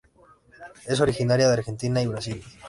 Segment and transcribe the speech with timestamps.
[0.87, 2.43] Es originaria de Argentina y Brasil.